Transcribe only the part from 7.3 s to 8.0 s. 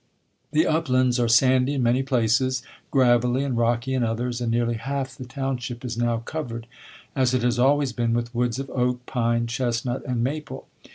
it has always